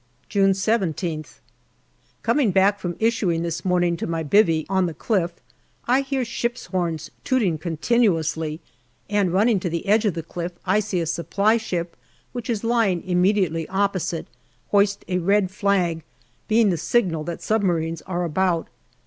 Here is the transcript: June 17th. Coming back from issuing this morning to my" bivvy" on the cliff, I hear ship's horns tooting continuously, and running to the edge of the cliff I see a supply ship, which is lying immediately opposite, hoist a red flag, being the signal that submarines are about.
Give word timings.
June 0.29 0.53
17th. 0.53 1.41
Coming 2.23 2.49
back 2.49 2.79
from 2.79 2.95
issuing 2.99 3.43
this 3.43 3.63
morning 3.63 3.95
to 3.97 4.07
my" 4.07 4.23
bivvy" 4.23 4.65
on 4.67 4.87
the 4.87 4.95
cliff, 4.95 5.33
I 5.85 6.01
hear 6.01 6.25
ship's 6.25 6.65
horns 6.65 7.11
tooting 7.23 7.59
continuously, 7.59 8.61
and 9.11 9.31
running 9.31 9.59
to 9.59 9.69
the 9.69 9.85
edge 9.85 10.05
of 10.05 10.15
the 10.15 10.23
cliff 10.23 10.53
I 10.65 10.79
see 10.79 11.01
a 11.01 11.05
supply 11.05 11.57
ship, 11.57 11.95
which 12.31 12.49
is 12.49 12.63
lying 12.63 13.03
immediately 13.03 13.69
opposite, 13.69 14.25
hoist 14.71 15.05
a 15.07 15.19
red 15.19 15.51
flag, 15.51 16.01
being 16.47 16.71
the 16.71 16.77
signal 16.77 17.23
that 17.25 17.43
submarines 17.43 18.01
are 18.07 18.23
about. 18.23 18.69